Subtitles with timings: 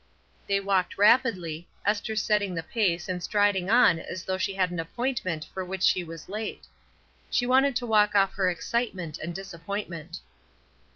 [0.47, 4.79] They walked rapidly; Esther setting the pace and striding on as though she had an
[4.79, 6.65] appoint ment for which she was late.
[7.29, 10.21] She wanted to walk off her excitement and disappointment.